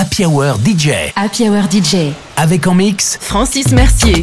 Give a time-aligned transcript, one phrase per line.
[0.00, 1.10] Happy Hour DJ.
[1.16, 2.12] Happy Hour DJ.
[2.36, 4.22] Avec en mix Francis Mercier.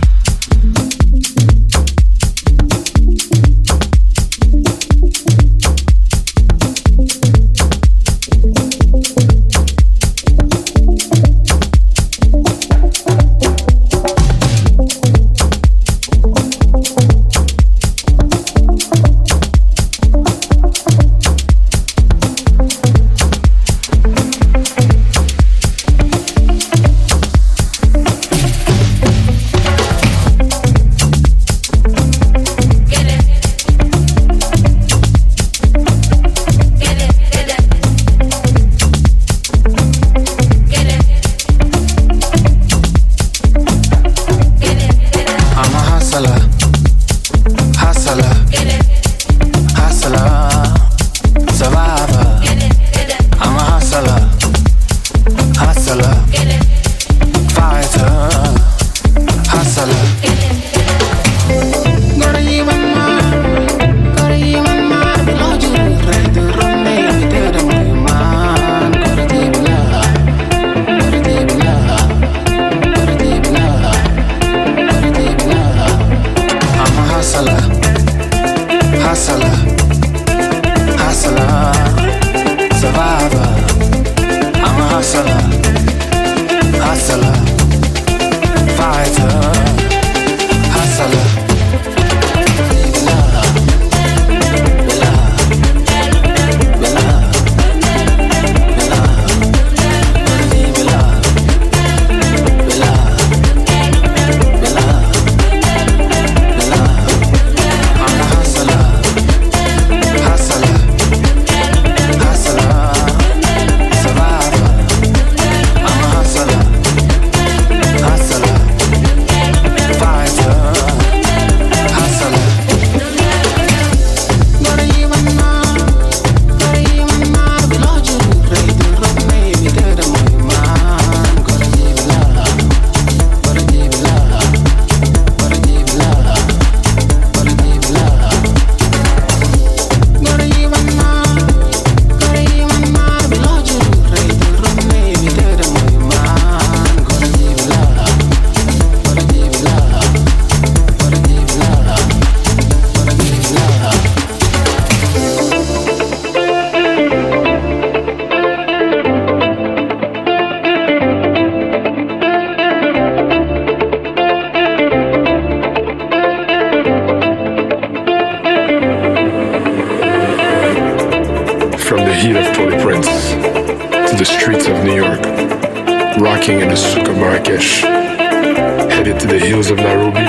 [176.45, 180.19] king in the souk of Marrakesh, headed to the hills of Nairobi,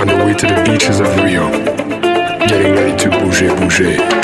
[0.00, 1.50] on the way to the beaches of Rio,
[2.48, 4.20] getting ready to bouger, bouger.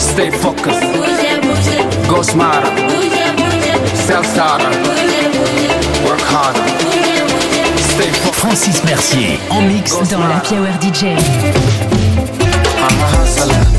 [0.00, 0.99] stay focused.
[2.10, 2.66] Gosmara,
[3.94, 4.68] Salsara,
[6.04, 6.60] Work Harder.
[7.76, 11.04] Stay Francis Mercier en mix dans la Power DJ.
[11.04, 11.16] I'm
[13.00, 13.69] a hustler.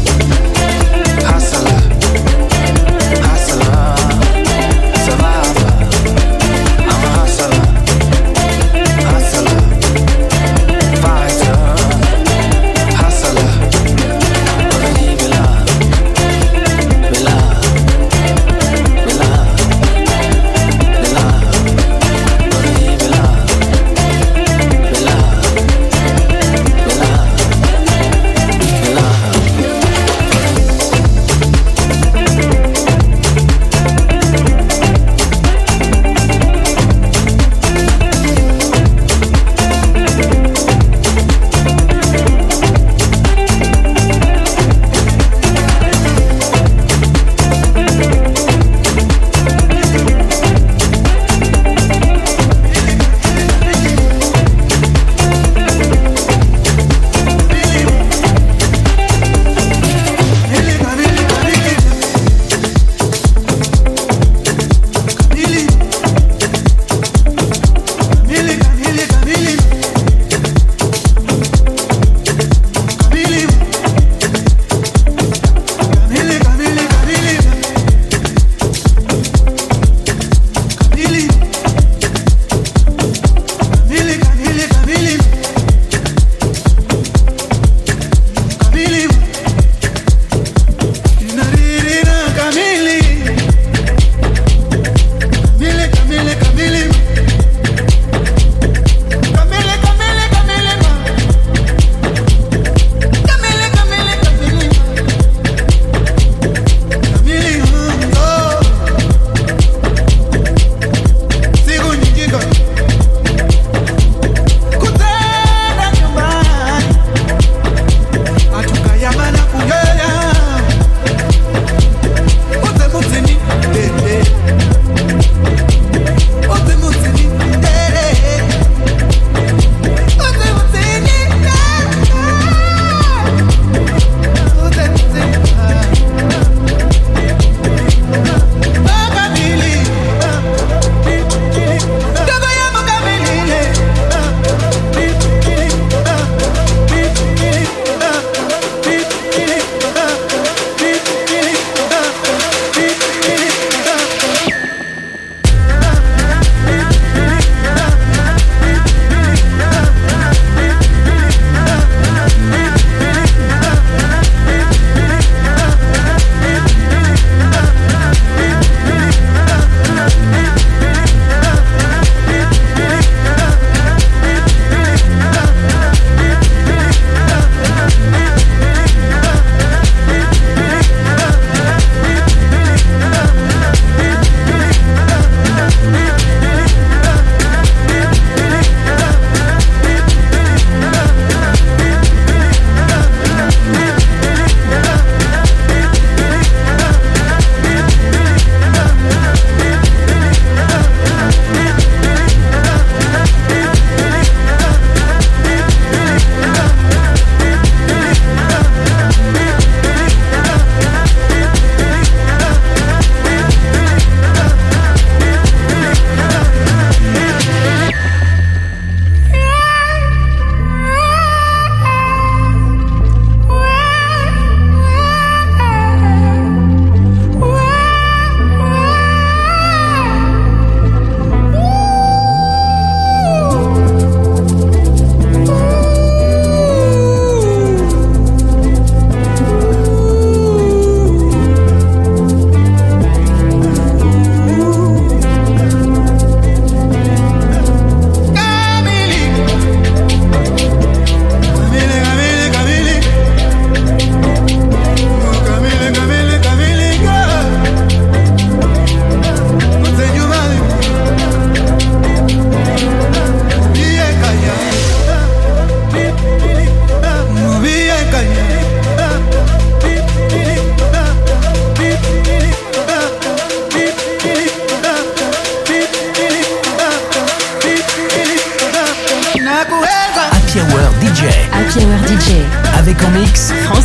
[283.52, 283.82] Avec en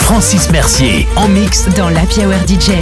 [0.00, 1.06] Francis Mercier.
[1.16, 2.72] En mix dans la Hour DJ.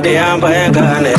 [0.00, 1.12] Hadi ambaye gane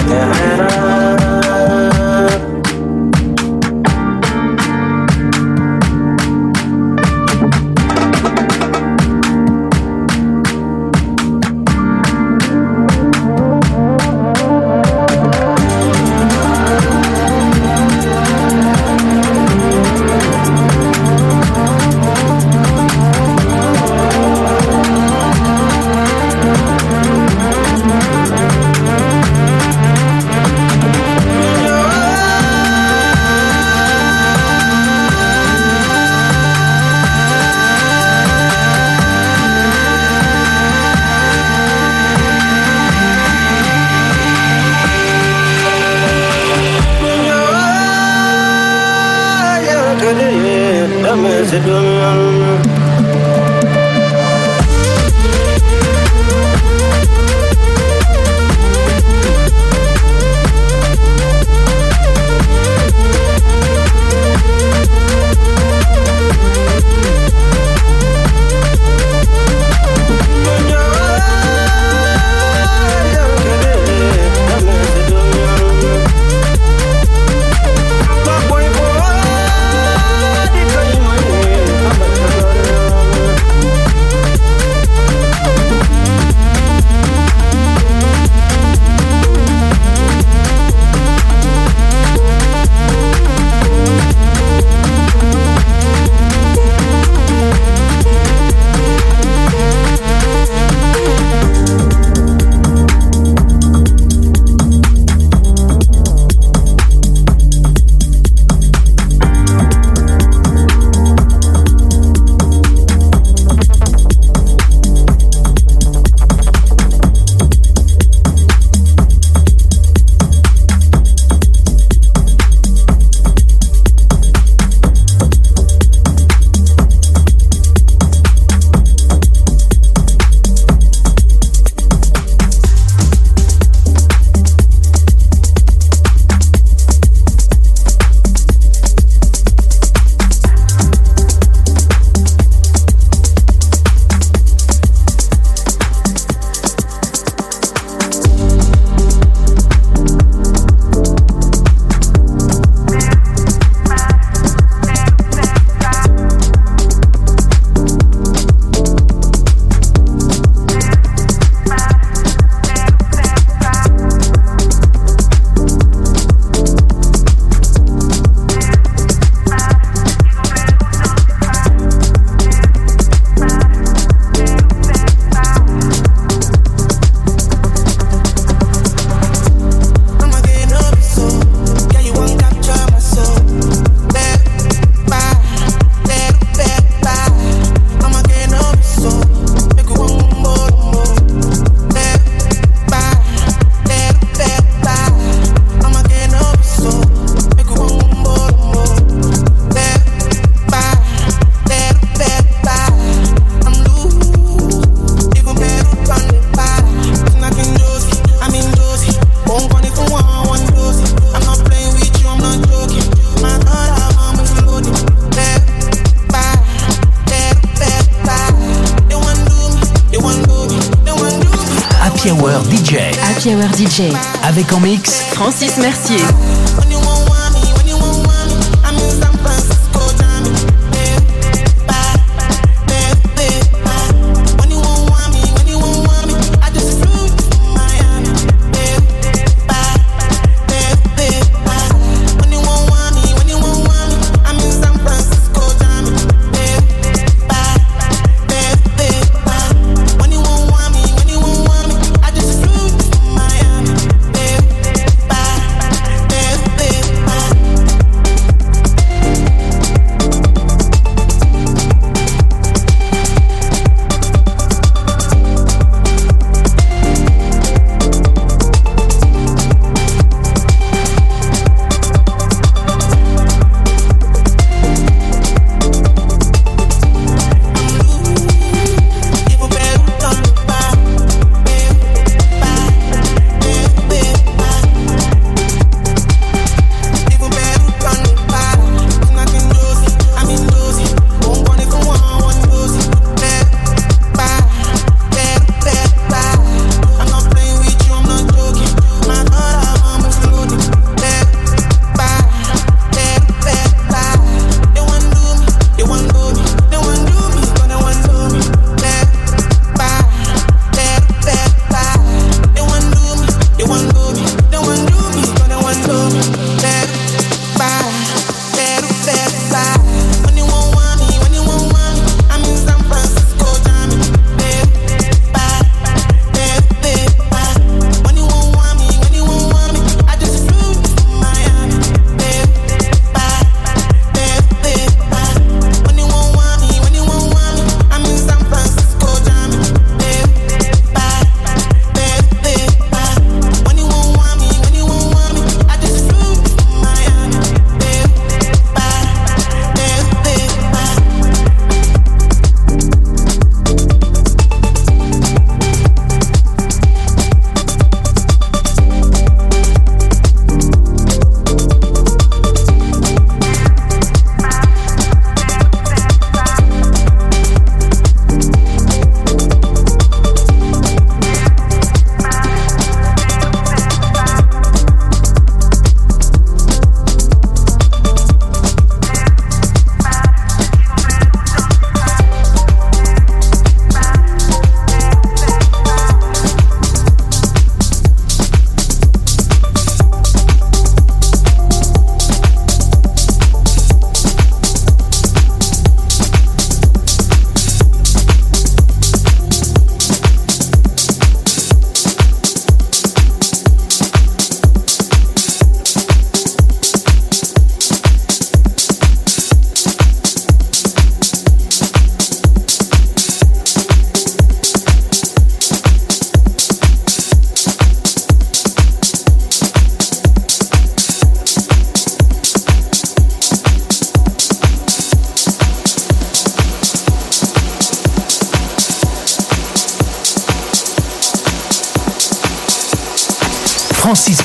[224.43, 226.15] Avec en mix Francis Mercier.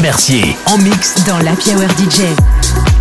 [0.07, 2.96] Mercier en mix dans la Hour DJ.